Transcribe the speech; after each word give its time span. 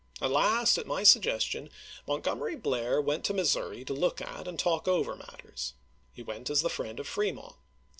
At 0.19 0.31
last, 0.31 0.79
at 0.79 0.87
my 0.87 1.03
suggestion, 1.03 1.69
Montgomery 2.07 2.55
Blair 2.55 2.99
went 2.99 3.23
to 3.25 3.35
Missouri 3.35 3.85
to 3.85 3.93
look 3.93 4.19
at 4.19 4.47
and 4.47 4.57
talk 4.57 4.87
over 4.87 5.15
matters. 5.15 5.75
He 6.11 6.23
went 6.23 6.49
as 6.49 6.63
the 6.63 6.69
friend 6.71 6.99
of 6.99 7.07
Fremont. 7.07 7.57